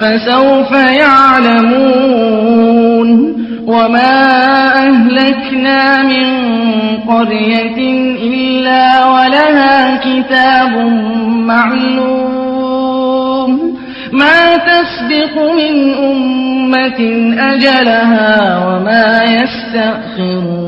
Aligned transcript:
فسوف 0.00 0.72
يعلمون 1.00 1.98
وما 3.66 4.14
أهلكنا 4.88 6.02
من 6.02 6.26
قرية 7.08 7.78
إلا 8.22 9.04
ولها 9.04 9.96
كتاب 9.96 10.72
معلوم. 11.28 12.18
ما 14.12 14.56
تسبق 14.56 15.34
من 15.52 15.94
أمة 15.94 17.00
أجلها 17.38 18.58
وما 18.66 19.22
يستأخرون. 19.24 20.67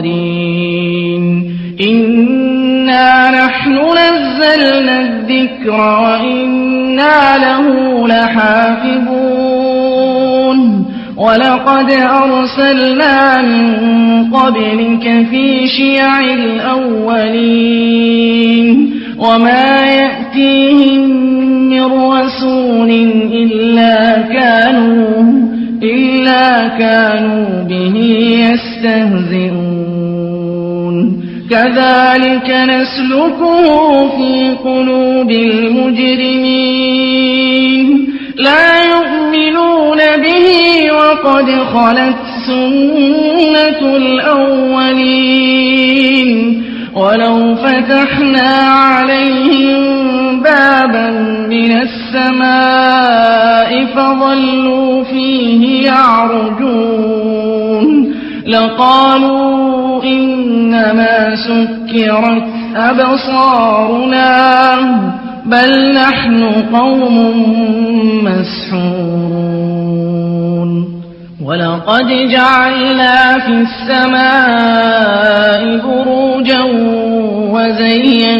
منظرين 0.00 1.50
إنا 1.80 3.30
نحن 3.30 3.72
نزلنا 3.72 5.00
الذكر 5.00 5.80
وإنا 6.02 7.38
له 7.38 8.08
لحافظون. 8.08 9.30
ولقد 11.16 11.90
أرسلنا 11.90 13.42
من 13.42 14.24
قبلك 14.32 15.26
في 15.30 15.66
شيع 15.66 16.20
الأولين. 16.20 17.30
وما 19.18 19.80
يأتيهم 19.80 21.00
من 21.68 21.82
رسول 21.92 22.90
إلا 23.32 24.22
كانوا 24.22 25.59
إلا 25.82 26.68
كانوا 26.68 27.64
به 27.68 27.96
يستهزئون. 28.52 29.70
كذلك 31.50 32.48
نسلكه 32.50 34.08
في 34.08 34.56
قلوب 34.64 35.30
المجرمين. 35.30 36.50
لا 38.36 38.84
يؤمنون 38.84 39.98
به 39.98 40.46
وقد 40.92 41.50
خلت 41.50 42.16
سنة 42.46 43.96
الأولين. 43.96 45.50
ولو 46.94 47.54
فتحنا 47.54 48.50
عليهم 48.70 49.80
بابا 50.42 51.10
من 51.48 51.72
السماء 51.72 53.70
فظلوا 53.84 55.04
فيه 55.04 55.39
يعرجون. 55.90 57.86
لقالوا 58.46 60.04
إنما 60.04 61.36
سكرت 61.36 62.44
أبصارنا 62.76 64.30
بل 65.46 65.94
نحن 65.94 66.52
قوم 66.72 67.16
مسحورون. 68.24 69.80
ولقد 71.44 72.08
جعلنا 72.08 73.38
في 73.38 73.52
السماء 73.52 75.00
بروجا 75.86 76.62
وزيناها 77.52 78.39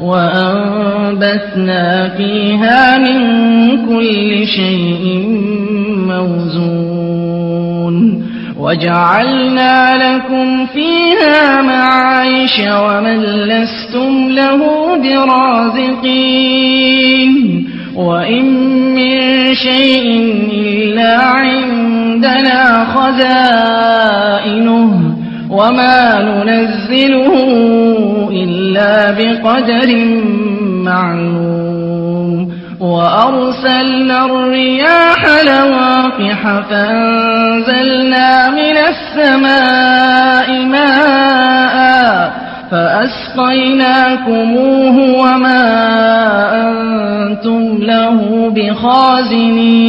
وأنبتنا 0.00 1.84
فيها 2.16 2.98
من 2.98 3.18
كل 3.86 4.46
شيء 4.46 5.26
موزون 6.08 7.48
وجعلنا 8.58 9.96
لكم 9.96 10.66
فيها 10.66 11.62
معايش 11.62 12.60
ومن 12.60 13.22
لستم 13.22 14.28
له 14.28 14.60
برازقين 16.28 17.68
وإن 17.96 18.44
من 18.94 19.54
شيء 19.54 20.34
إلا 20.52 21.18
عندنا 21.18 22.84
خزائنه 22.94 24.78
وما 25.50 26.22
ننزله 26.22 27.32
إلا 28.32 29.10
بقدر 29.10 29.96
معلوم. 30.84 31.58
وأرسلنا 32.80 34.26
الرياح 34.26 35.24
لواقح 35.46 36.60
فأنزلنا 36.70 38.50
من 38.50 38.76
السماء 38.90 40.62
ماء 40.62 41.78
فأسقيناكموه 42.70 44.16
وما 45.20 45.64
أنتم 46.54 47.78
له 47.82 48.50
بخازنين. 48.56 49.88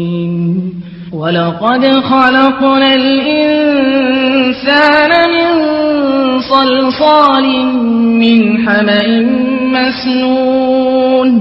ولقد 1.21 1.85
خلقنا 1.85 2.93
الإنسان 2.93 4.31
من 5.29 5.49
صلصال 6.41 7.65
من 7.95 8.57
حمأ 8.67 9.07
مسنون 9.73 11.31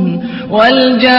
والجان 0.50 1.10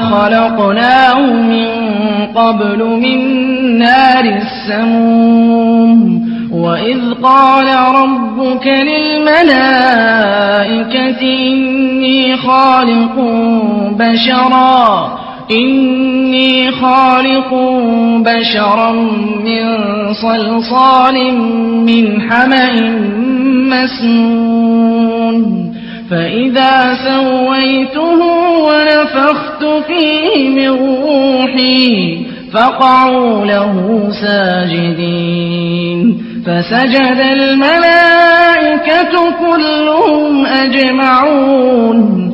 خلقناه 0.00 1.20
من 1.32 1.68
قبل 2.34 2.84
من 2.84 3.18
نار 3.78 4.24
السموم 4.42 6.24
وإذ 6.52 7.14
قال 7.22 7.66
ربك 7.94 8.66
للملائكة 8.66 9.62
إني 11.22 12.36
خالق 12.36 13.14
بشرا 13.98 15.23
إني 15.50 16.70
خالق 16.70 17.54
بشرا 18.18 18.92
من 19.44 19.64
صلصال 20.12 21.34
من 21.86 22.20
حمأ 22.30 22.72
مسنون 23.72 25.64
فإذا 26.10 26.94
سويته 26.94 28.20
ونفخت 28.68 29.64
فيه 29.86 30.48
من 30.48 30.68
روحي 30.68 32.18
فقعوا 32.52 33.44
له 33.44 34.08
ساجدين 34.22 35.98
فسجد 36.46 37.20
الملائكة 37.32 39.14
كلهم 39.40 40.46
أجمعون 40.46 42.33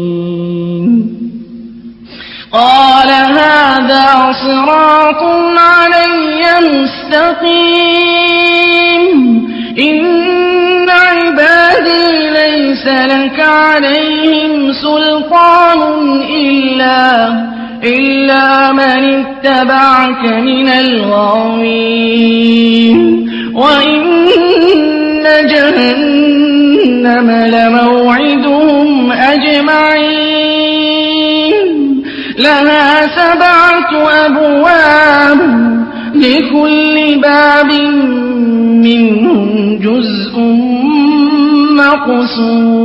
قال 2.53 3.09
هذا 3.09 4.31
صراط 4.31 5.23
علي 5.57 6.43
مستقيم. 6.67 7.91
إن 9.79 10.89
عبادي 10.89 12.29
ليس 12.29 12.87
لك 12.87 13.39
عليهم 13.39 14.73
سلطان 14.73 15.81
إلا 16.21 17.27
إلا 17.83 18.71
من 18.71 19.25
اتبعك 19.25 20.25
من 20.25 20.69
الغاوين. 20.69 22.11
وإن 23.55 24.27
جهنم 25.53 27.31
لموعدهم 27.31 29.11
أجمعين. 29.11 30.70
لها 32.41 33.07
سبعة 33.07 33.91
أبواب 34.25 35.39
لكل 36.15 37.21
باب 37.21 37.71
منهم 38.83 39.79
جزء 39.79 40.35
مقسوم. 41.77 42.81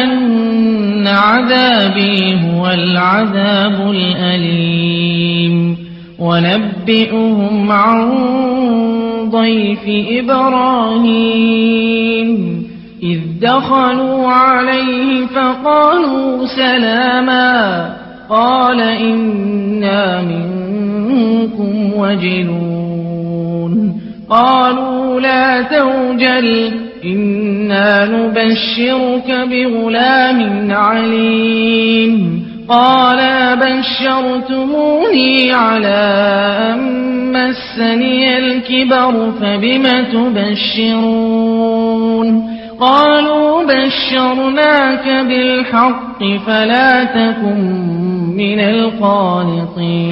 عذابي 1.41 2.33
هو 2.33 2.67
العذاب 2.67 3.91
الأليم. 3.91 5.77
ونبئهم 6.19 7.71
عن 7.71 8.11
ضيف 9.29 9.79
إبراهيم. 9.87 11.41
إذ 13.03 13.19
دخلوا 13.41 14.27
عليه 14.27 15.25
فقالوا 15.25 16.45
سلاما. 16.45 17.89
قال 18.29 18.81
إنا 18.81 20.21
منكم 20.21 21.91
وجلون. 21.97 24.01
قالوا 24.29 25.19
لا 25.19 25.61
توجل. 25.61 26.71
إنا 27.05 28.05
نبشرك 28.05 29.47
بغلام 29.49 30.71
عليم 30.71 32.41
قال 32.69 33.19
بشرتموني 33.57 35.51
على 35.51 35.99
أن 36.73 37.01
مسني 37.31 38.37
الكبر 38.37 39.31
فبم 39.41 39.83
تبشرون 40.13 41.47
قالوا 42.79 43.63
بشرناك 43.63 45.25
بالحق 45.27 46.23
فلا 46.45 47.03
تكن 47.03 47.61
من 48.37 48.59
القانطين 48.59 50.11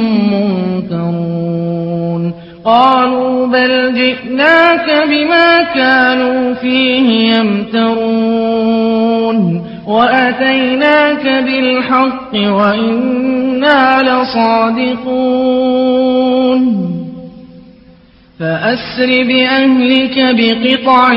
قالوا 2.65 3.47
بل 3.47 3.93
جئناك 3.93 5.07
بما 5.09 5.63
كانوا 5.63 6.53
فيه 6.53 7.35
يمترون 7.35 8.91
وأتيناك 9.87 11.27
بالحق 11.27 12.33
وإنا 12.33 14.01
لصادقون 14.01 15.31
فأسر 18.39 19.23
بأهلك 19.23 20.17
بقطع 20.17 21.13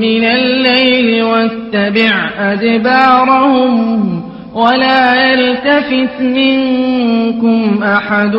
من 0.00 0.24
الليل 0.24 1.22
واتبع 1.22 2.30
أدبارهم 2.38 4.19
ولا 4.54 5.32
يلتفت 5.32 6.20
منكم 6.20 7.82
أحد 7.82 8.34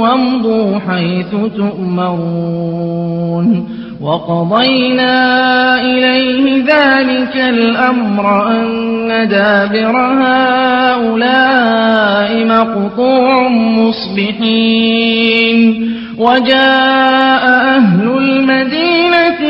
وامضوا 0.00 0.78
حيث 0.88 1.30
تؤمرون 1.56 2.94
وقضينا 4.00 5.14
إليه 5.80 6.64
ذلك 6.64 7.36
الأمر 7.36 8.50
أن 8.50 9.28
دابر 9.28 9.96
هؤلاء 11.06 12.44
مقطوع 12.46 13.48
مصبحين 14.68 15.90
وجاء 16.18 17.44
أهل 17.76 18.08
المدينة 18.18 19.40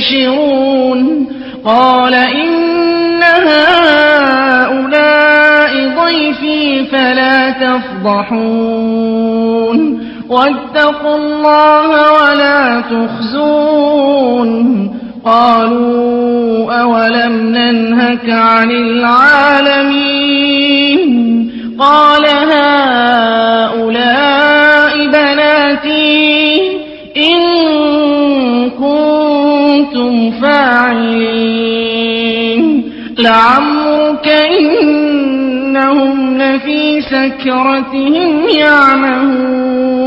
يستبشرون 0.00 1.00
قال 1.64 2.14
إن 2.14 3.22
هؤلاء 3.22 4.90
ضيفي 6.04 6.84
فلا 6.86 7.50
تفضحون 7.50 9.00
واتقوا 10.28 11.16
الله 11.16 11.88
ولا 12.12 12.80
تخزون 12.80 14.50
قالوا 15.24 16.72
أولم 16.80 17.32
ننهك 17.32 18.30
عن 18.30 18.70
العالمين 18.70 20.20
قال 21.78 22.26
هؤلاء 22.26 23.80
لعمرك 34.20 34.28
إنهم 34.82 36.38
لفي 36.38 37.00
سكرتهم 37.00 38.48
يعمهون 38.58 40.00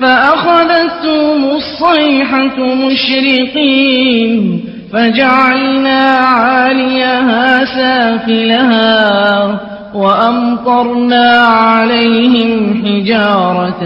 فأخذتهم 0.00 1.44
الصيحة 1.44 2.58
مشرقين 2.86 4.60
فجعلنا 4.92 6.18
عاليها 6.18 7.64
سافلها 7.64 9.60
وأمطرنا 9.94 11.30
عليهم 11.40 12.84
حجارة 12.84 13.84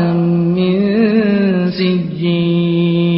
من 0.57 0.73
سجين 1.71 3.12